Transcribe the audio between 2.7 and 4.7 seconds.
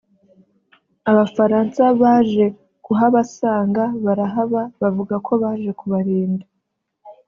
kuhabasanga barahaba